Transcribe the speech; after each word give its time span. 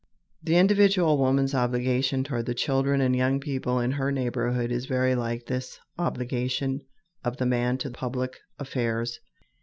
The 0.41 0.57
individual 0.57 1.19
woman's 1.19 1.53
obligation 1.53 2.23
toward 2.23 2.47
the 2.47 2.55
children 2.55 3.01
and 3.01 3.15
young 3.15 3.39
people 3.39 3.79
in 3.79 3.91
her 3.91 4.11
neighborhood 4.11 4.71
is 4.71 4.87
very 4.87 5.13
like 5.13 5.45
this 5.45 5.77
obligation 5.99 6.81
of 7.23 7.37
the 7.37 7.45
man 7.45 7.77
to 7.77 7.91
public 7.91 8.39
affairs. 8.57 9.19